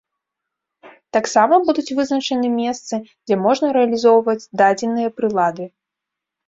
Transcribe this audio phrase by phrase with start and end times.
[1.17, 5.65] Таксама будуць вызначаны месцы, дзе можна рэалізоўваць дадзеныя прылады.